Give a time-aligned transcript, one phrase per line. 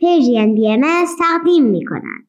[0.00, 2.26] پیجین بی ام تقدیم می کنند.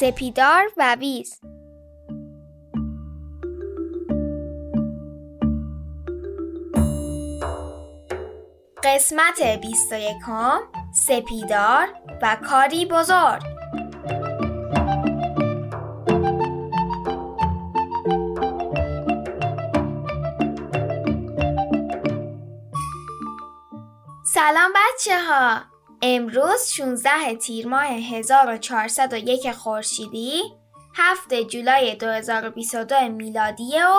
[0.00, 1.40] سپیدار و ویز
[8.84, 10.16] قسمت 21
[10.92, 11.88] سپیدار
[12.22, 13.42] و کاری بزرگ.
[24.24, 25.60] سلام بچه ها
[26.02, 30.42] امروز 16 تیر ماه 1401 خورشیدی
[30.94, 33.94] 7 جولای 2022 میلادی و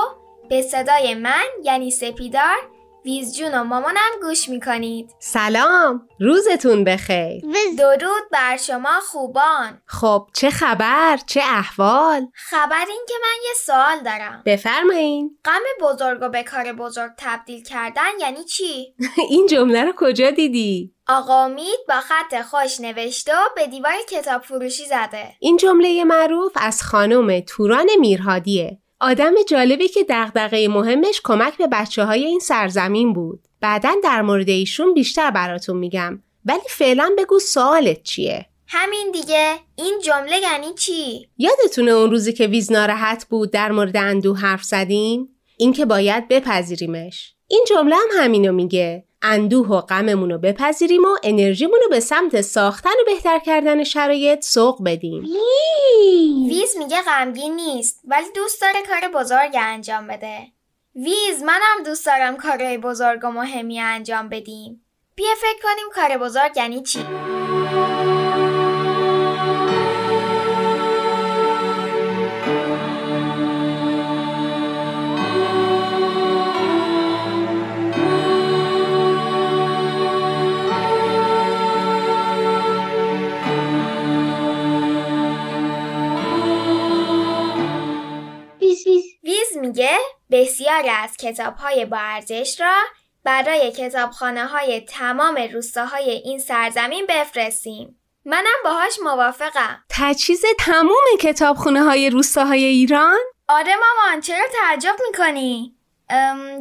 [0.49, 2.76] به صدای من یعنی سپیدار
[3.07, 5.09] ویز جون و مامانم گوش می‌کنید.
[5.19, 7.43] سلام روزتون بخیر.
[7.77, 9.81] درود بر شما خوبان.
[9.85, 14.41] خب چه خبر؟ چه احوال؟ خبر این که من یه سوال دارم.
[14.45, 15.37] بفرمایین.
[15.45, 18.95] غم بزرگ و به کار بزرگ تبدیل کردن یعنی چی؟
[19.29, 24.41] این جمله رو کجا دیدی؟ آقا امید با خط خوش نوشته و به دیوار کتاب
[24.41, 25.35] فروشی زده.
[25.39, 28.79] این جمله معروف از خانم توران میرهادیه.
[28.99, 33.39] آدم جالبی که دغدغه مهمش کمک به بچه های این سرزمین بود.
[33.61, 36.23] بعدا در مورد ایشون بیشتر براتون میگم.
[36.45, 42.47] ولی فعلا بگو سوالت چیه؟ همین دیگه این جمله یعنی چی؟ یادتونه اون روزی که
[42.47, 47.33] ویز ناراحت بود در مورد اندوه حرف زدیم؟ این که باید بپذیریمش.
[47.47, 49.06] این جمله هم همینو میگه.
[49.21, 54.45] اندوه و غممون رو بپذیریم و انرژیمون رو به سمت ساختن و بهتر کردن شرایط
[54.45, 55.23] سوق بدیم.
[56.49, 60.39] ویز میگه غمگین نیست ولی دوست داره کار بزرگ انجام بده.
[60.95, 64.85] ویز منم دوست دارم کارهای بزرگ و مهمی انجام بدیم.
[65.15, 67.05] بیا فکر کنیم کار بزرگ یعنی چی؟
[90.47, 92.75] بسیاری از کتاب های با ارزش را
[93.23, 98.01] برای کتابخانه های تمام روستاهای این سرزمین بفرستیم.
[98.25, 99.83] منم باهاش موافقم.
[99.89, 105.75] تجهیز تموم کتابخونه های روستاهای ایران؟ آره مامان چرا تعجب می‌کنی؟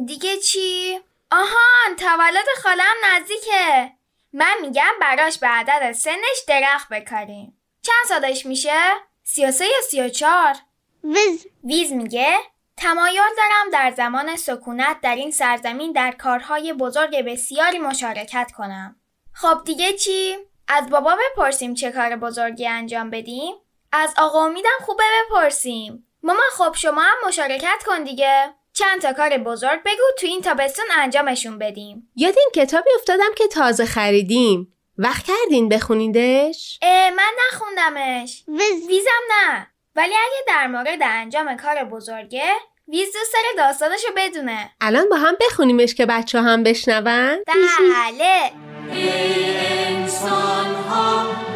[0.05, 0.99] دیگه چی؟
[1.31, 3.91] آهان تولد خالم نزدیکه.
[4.33, 7.61] من میگم براش به عدد سنش درخت بکاریم.
[7.81, 8.79] چند سالش میشه؟
[9.23, 10.55] سی یا سی و چار؟
[11.03, 12.37] ویز ویز میگه
[12.77, 18.95] تمایل دارم در زمان سکونت در این سرزمین در کارهای بزرگ بسیاری مشارکت کنم.
[19.33, 23.55] خب دیگه چی؟ از بابا بپرسیم چه کار بزرگی انجام بدیم؟
[23.91, 26.07] از آقا امیدم خوبه بپرسیم.
[26.23, 28.53] ماما خب شما هم مشارکت کن دیگه.
[28.73, 32.11] چند تا کار بزرگ بگو تو این تابستون انجامشون بدیم.
[32.15, 34.73] یاد این کتابی افتادم که تازه خریدیم.
[34.97, 38.43] وقت کردین بخونیدش؟ اه من نخوندمش.
[38.47, 39.67] ویز ویزم نه.
[39.97, 42.43] ولی اگه در مورد انجام کار بزرگه
[42.87, 48.51] ویز دوست داره داستانشو بدونه الان با هم بخونیمش که بچه هم بشنون؟ بله
[48.91, 51.46] انسان ها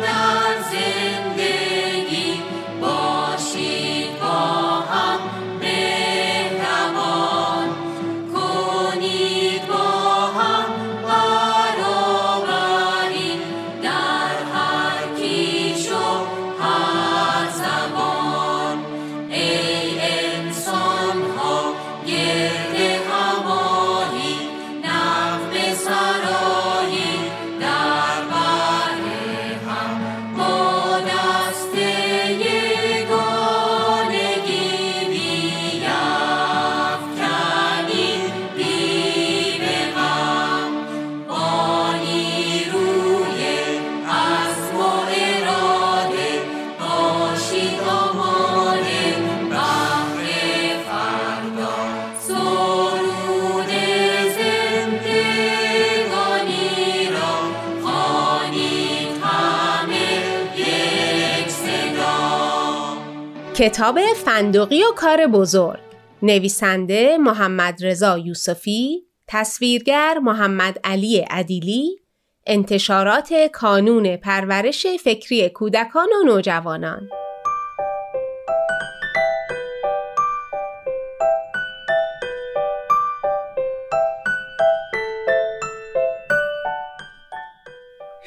[63.61, 65.79] کتاب فندقی و کار بزرگ.
[66.21, 71.99] نویسنده محمد رضا یوسفی تصویرگر محمد علی عدیلی
[72.47, 77.09] انتشارات کانون پرورش فکری کودکان و نوجوانان.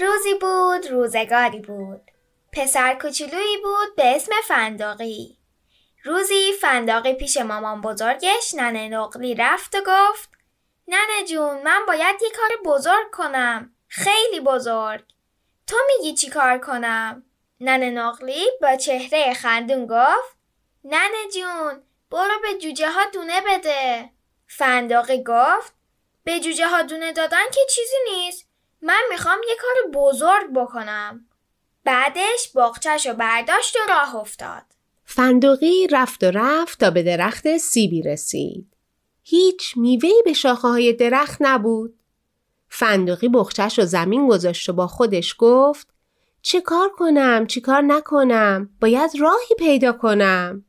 [0.01, 2.14] روزی بود روزگاری بود.
[2.57, 5.39] پسر کوچولویی بود به اسم فنداقی.
[6.05, 10.31] روزی فنداقی پیش مامان بزرگش ننه نقلی رفت و گفت
[10.89, 15.05] ننه جون من باید یه کار بزرگ کنم خیلی بزرگ.
[15.67, 17.25] تو میگی چی کار کنم؟
[17.61, 20.37] ننه نقلی با چهره خندون گفت
[20.85, 24.11] ننه جون برو به جوجه ها دونه بده.
[24.47, 25.75] فنداقی گفت
[26.25, 28.49] به جوجه ها دونه دادن که چیزی نیست
[28.83, 31.29] من می‌خوام یه کار بزرگ بکنم.
[31.85, 34.63] بعدش باغچش رو برداشت و راه افتاد
[35.05, 38.67] فندقی رفت و رفت تا به درخت سیبی رسید.
[39.23, 41.95] هیچ میوهی به شاخه های درخت نبود.
[42.69, 45.89] فندقی بخچش رو زمین گذاشت و با خودش گفت
[46.43, 50.65] چه کار کنم چه کار نکنم باید راهی پیدا کنم.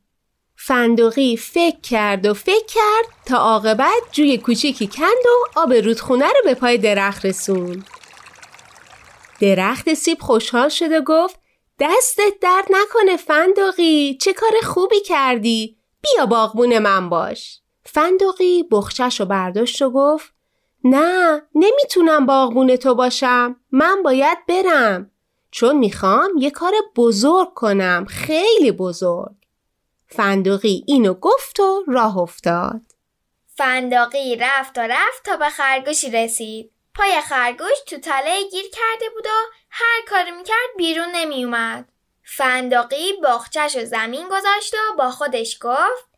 [0.56, 6.42] فندقی فکر کرد و فکر کرد تا عاقبت جوی کوچیکی کند و آب رودخونه رو
[6.44, 7.86] به پای درخت رسوند.
[9.40, 11.40] درخت سیب خوشحال شد و گفت
[11.80, 17.62] دستت درد نکنه فندقی چه کار خوبی کردی؟ بیا باغبون من باش.
[17.86, 20.34] فندقی بخچش رو برداشت و گفت
[20.84, 25.12] نه نمی‌تونم باغبون تو باشم من باید برم.
[25.52, 29.36] چون می‌خوام یه کار بزرگ کنم خیلی بزرگ.
[30.08, 32.82] فندقی اینو گفت و راه افتاد.
[33.48, 36.72] فنداقی رفت و رفت تا به خرگوشی رسید.
[36.96, 39.30] پای خرگوش تو تله گیر کرده بود و
[39.70, 41.90] هر کاری می‌کرد بیرون نمیومد.
[42.24, 46.10] فنداقی باغچش و زمین گذاشت و با خودش گفت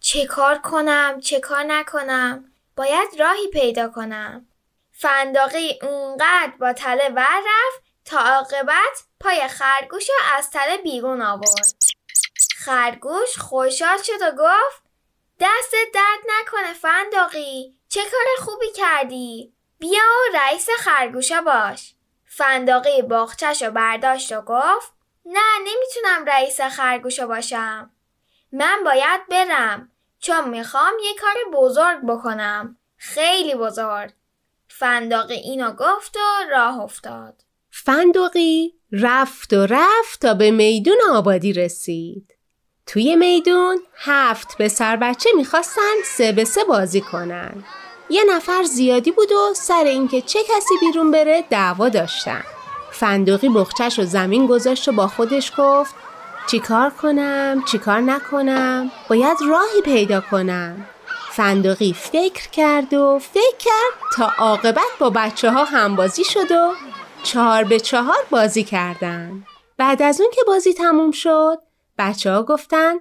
[0.00, 4.48] چه کار کنم چه کار نکنم باید راهی پیدا کنم.
[4.92, 11.74] فنداقی اونقدر با تله ور رفت تا عاقبت پای خرگوش رو از تله بیرون آورد.
[12.56, 14.82] خرگوش خوشحال شد و گفت
[15.40, 21.94] دستت درد نکنه فنداقی چه کار خوبی کردی بیا و رئیس خرگوشا باش.
[23.08, 24.92] باغچش رو برداشت و گفت
[25.26, 27.90] نه نمی‌تونم رئیس خرگوشا باشم.
[28.52, 32.76] من باید برم چون می‌خوام یه کار بزرگ بکنم.
[32.96, 34.10] خیلی بزرگ.
[34.68, 37.34] فنداقی اینو گفت و راه افتاد.
[37.70, 42.34] فندقی رفت و رفت تا به میدون آبادی رسید.
[42.86, 47.64] توی میدون هفت پسر بچه می‌خواستن سه به سه بازی کنن.
[48.10, 52.44] یه نفر زیادی بود و سر اینکه چه کسی بیرون بره دعوا داشتن.
[52.92, 55.94] فندقی بخچش و زمین گذاشت و با خودش گفت
[56.46, 60.86] چیکار کنم؟ چیکار نکنم؟ باید راهی پیدا کنم.
[61.30, 66.72] فندقی فکر کرد و فکر کرد تا عاقبت با بچه ها همبازی شد و
[67.22, 69.44] چهار به چهار بازی کردن.
[69.78, 71.58] بعد از اون که بازی تموم شد
[71.98, 72.94] بچه ها گفتن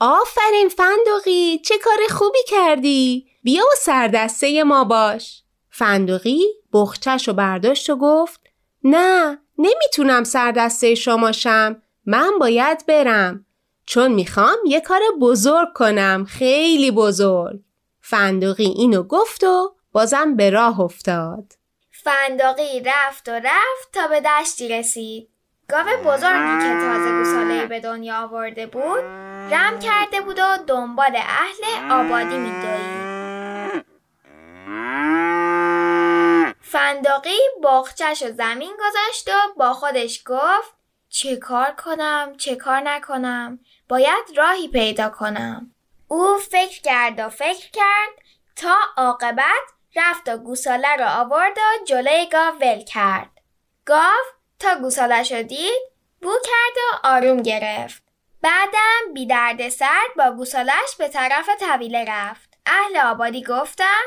[0.00, 3.29] آفرین فندقی چه کار خوبی کردی!
[3.42, 6.42] بیا و سردسته ما باش فندقی
[6.72, 8.40] بخچش و برداشت و گفت
[8.84, 13.46] نه نمی‌تونم سردسته شماشم من باید برم
[13.86, 17.60] چون می‌خوام یه کار بزرگ کنم خیلی بزرگ
[18.00, 21.52] فندقی اینو گفت و بازم به راه افتاد
[22.04, 25.28] فنداقی رفت و رفت تا به دشتی رسید.
[25.68, 29.04] گاو بزرگی که تازه گوساله به دنیا آورده بود
[29.50, 33.19] رم کرده بود و دنبال اهل آبادی میدوید.
[36.60, 40.74] فنداقی باغچش و زمین گذاشت و با خودش گفت
[41.08, 45.74] چه کار کنم چه کار نکنم باید راهی پیدا کنم
[46.08, 48.10] او فکر کرد و فکر کرد
[48.56, 49.66] تا عاقبت
[49.96, 53.30] رفت و گوساله رو آورد و جلوی گاو ول کرد.
[53.84, 54.24] گاو
[54.58, 55.82] تا گوسالش رو دید
[56.22, 58.02] بو کرد و آروم گرفت.
[58.42, 62.54] بعدم بی درد سرد با گوسالش به طرف طویله رفت.
[62.66, 64.02] اهل آبادی گفتن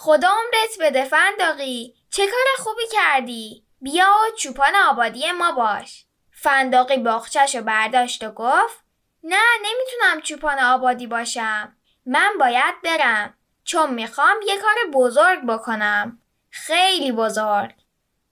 [0.00, 6.04] خدا عمرت بده فنداقی چه کار خوبی کردی؟ بیا و چوپان آبادی ما باش.
[6.32, 8.84] فنداقی باغچش رو برداشت و گفت
[9.24, 11.76] نه نمی‌تونم چوپان آبادی باشم.
[12.06, 13.34] من باید برم.
[13.64, 16.22] چون می‌خوام یه کار بزرگ بکنم.
[16.50, 17.74] خیلی بزرگ.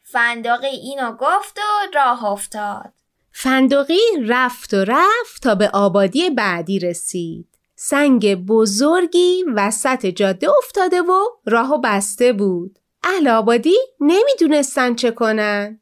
[0.03, 1.63] فنداقی اینو گفت و
[1.95, 2.93] راه افتاد.
[3.33, 7.56] فندقی رفت و رفت تا به آبادی بعدی رسید.
[7.77, 12.79] سنگ بزرگی وسط جاده افتاده و راهو بسته بود.
[13.05, 15.81] اهل آبادی نمی‌دونستن چه کنن.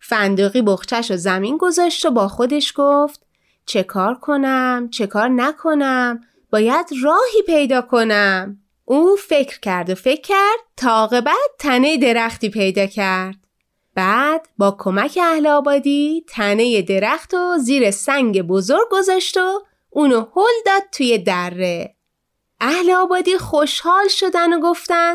[0.00, 3.26] فندقی بخچش و زمین گذاشت و با خودش گفت
[3.66, 8.58] چه کار کنم چه کار نکنم باید راهی پیدا کنم.
[8.84, 13.36] او فکر کرد و فکر کرد تا عاقبت تنه درختی پیدا کرد.
[13.94, 19.62] بعد با کمک اهل آبادی تنه درخت و زیر سنگ بزرگ گذاشت و
[19.96, 21.96] اونو هل داد توی دره.
[22.60, 25.14] اهل آبادی خوشحال شدن و گفتن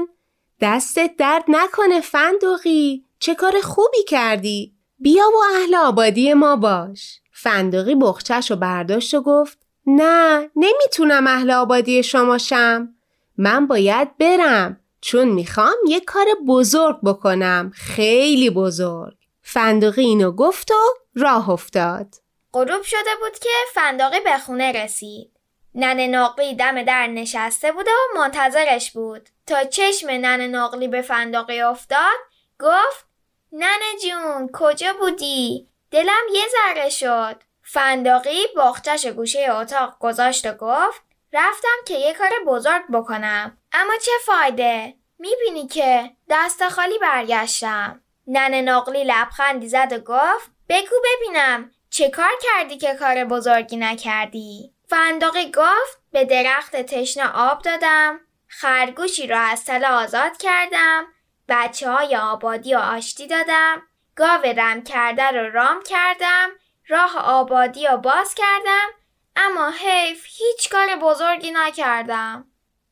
[0.62, 7.20] دستت درد نکنه فندقی چه کار خوبی کردی؟ بیا و اهل آبادی ما باش.
[7.32, 12.90] فندقی بخچش و برداشت و گفت نه نمی‌تونم اهل آبادی شما شم.
[13.38, 17.72] من باید برم چون می‌خوام یه کار بزرگ بکنم.
[17.76, 19.16] خیلی بزرگ.
[19.42, 20.76] فندقی اینو گفت و
[21.16, 22.16] راه افتاد.
[22.54, 25.32] غروب شده بود که فندقی به خونه رسید.
[25.76, 29.30] ننه نقلی دم در نشسته بود و منتظرش بود.
[29.48, 32.20] تا چشم ننه نقلی به فندقی افتاد
[32.60, 33.06] گفت
[33.52, 37.44] ننه جون کجا بودی؟ دلم یه ذره شد.
[37.64, 41.02] فندقی باغچش گوشه اتاق گذاشت و گفت
[41.34, 43.58] رفتم که یه کار بزرگ بکنم.
[43.72, 48.02] اما چه فایده؟ می‌بینی که دست خالی برگشتم.
[48.28, 54.74] ننه نقلی لبخندی زد و گفت بگو ببینم چه کار کردی که کار بزرگی نکردی؟
[54.88, 61.06] فندقی گفت به درخت تشنه آب دادم خرگوشی را از تله آزاد کردم
[61.50, 63.82] بچه های آبادی و آشتی دادم
[64.16, 66.50] گاو رم کرده رو رام کردم
[66.88, 68.88] راه آبادی رو باز کردم
[69.36, 72.46] اما حیف هیچ کار بزرگی نکردم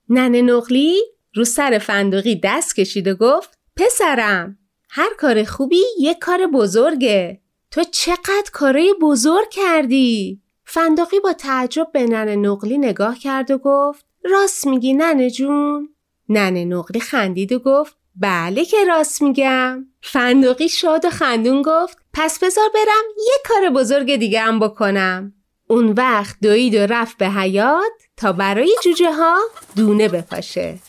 [0.09, 1.01] ننه نقلی
[1.33, 4.57] رو سر فندقی دست کشید و گفت پسرم
[4.89, 12.05] هر کار خوبی یک کار بزرگه تو چقدر کارای بزرگ کردی؟ فندقی با تعجب به
[12.05, 15.89] ننه نقلی نگاه کرد و گفت راست میگی ننه جون.
[16.29, 19.85] ننه نقلی خندید و گفت بله که راست میگم.
[20.01, 25.33] فندقی شاد و خندون گفت پس بذار برم یک کار بزرگ دیگه هم بکنم.
[25.67, 29.37] اون وقت دوید و رفت به حیات تا برای جوجه ها
[29.75, 30.79] دونه بپاشه.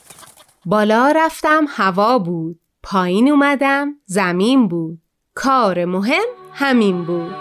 [0.66, 2.60] بالا رفتم هوا بود.
[2.82, 4.98] پایین اومدم زمین بود.
[5.34, 6.24] کار مهم
[6.60, 7.34] همین بود.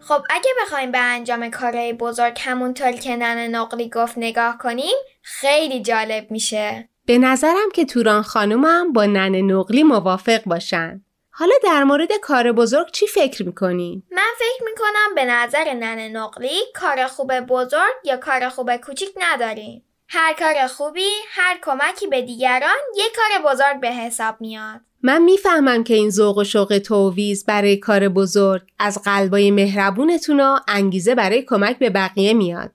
[0.00, 4.94] خب اگه بخوایم به انجام کارهای بزرگ همونطور که ننه نقلی گفت نگاه کنیم
[5.26, 11.84] خیلی جالب میشه به نظرم که توران خانومم با ننه نقلی موافق باشن حالا در
[11.84, 17.40] مورد کار بزرگ چی فکر می‌کنین؟ من فکر می‌کنم به نظر ننه نقلی کار خوب
[17.40, 23.52] بزرگ یا کار خوب کوچیک نداریم هر کار خوبی هر کمکی به دیگران یک کار
[23.52, 28.62] بزرگ به حساب میاد من می‌فهمم که این ذوق و شوق توویز برای کار بزرگ
[28.78, 32.70] از قلبای مهربونتون و انگیزه برای کمک به بقیه میاد.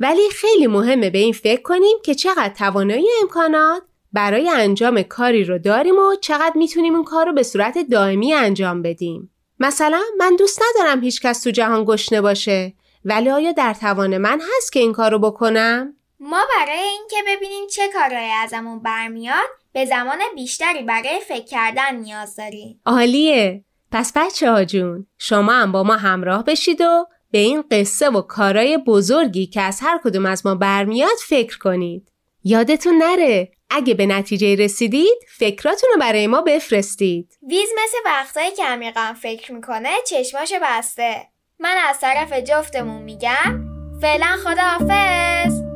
[0.00, 5.58] ولی خیلی مهمه به این فکر کنیم که چقدر توانایی امکانات برای انجام کاری رو
[5.58, 9.30] داریم و چقدر می‌تونیم اون کار رو به صورت دائمی انجام بدیم.
[9.60, 12.74] مثلا من دوست ندارم هیچ کس تو جهان گشنه باشه
[13.04, 17.66] ولی آیا در توان من هست که این کار رو بکنم؟ ما برای اینکه ببینیم
[17.66, 22.80] چه کارهایی ازمون برمیاد به زمان بیشتری برای فکر کردن نیاز داریم.
[22.86, 23.64] عالیه!
[23.92, 28.20] پس بچه ها جون شما هم با ما همراه بشید و به این قصه و
[28.20, 32.08] کارای بزرگی که از هر کدوم از ما برمیاد فکر کنید.
[32.44, 37.38] یادتون نره اگه به نتیجه رسیدید فکراتون رو برای ما بفرستید.
[37.48, 41.26] ویز مثل وقتایی که عمیقا فکر می‌کنه چشماش بسته.
[41.58, 43.64] من از طرف جفتمون میگم
[44.00, 45.67] فعلا خداحافظ